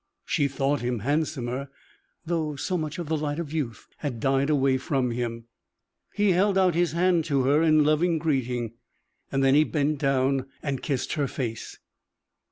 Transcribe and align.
She 0.25 0.47
thought 0.47 0.81
him 0.81 1.01
handsomer, 1.01 1.69
though 2.25 2.55
so 2.55 2.75
much 2.75 2.97
of 2.97 3.07
the 3.07 3.15
light 3.15 3.37
of 3.37 3.53
youth 3.53 3.87
had 3.97 4.19
died 4.19 4.49
away 4.49 4.79
from 4.79 5.11
him. 5.11 5.45
He 6.15 6.31
held 6.31 6.57
out 6.57 6.73
his 6.73 6.93
hand 6.93 7.23
to 7.25 7.43
her 7.43 7.61
in 7.61 7.83
loving 7.83 8.17
greeting, 8.17 8.73
then 9.29 9.53
he 9.53 9.63
bent 9.63 9.99
down 9.99 10.47
and 10.63 10.81
kissed 10.81 11.13
her 11.13 11.27
face. 11.27 11.77